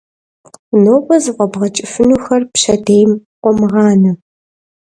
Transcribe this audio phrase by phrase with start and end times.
[0.83, 3.11] Nobe zef'ebğeç'ıfın 'uexur pşedêym
[3.41, 4.11] khomığane.